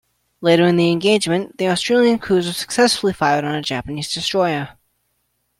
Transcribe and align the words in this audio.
Later 0.41 0.65
in 0.65 0.77
the 0.77 0.89
engagement, 0.91 1.59
the 1.59 1.67
Australian 1.67 2.17
cruiser 2.17 2.53
successfully 2.53 3.13
fired 3.13 3.45
on 3.45 3.53
a 3.53 3.61
Japanese 3.61 4.11
destroyer. 4.11 4.69